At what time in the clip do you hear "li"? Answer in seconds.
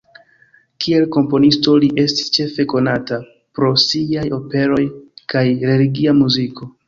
1.83-1.89